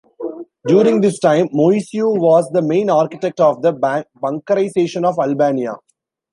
[0.67, 3.71] During this time Moisiu was the main architect of the
[4.19, 5.75] bunkerisation of Albania.